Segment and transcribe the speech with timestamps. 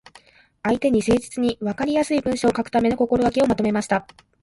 [0.63, 4.07] 相手に誠実に、わかりやすい文章を書くための心がけをまとめました。